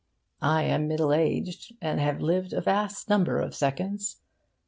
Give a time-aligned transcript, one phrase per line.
[0.41, 4.17] I am middle aged, and have lived a vast number of seconds.